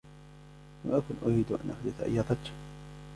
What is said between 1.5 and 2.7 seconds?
أن أحدث أية ضجة.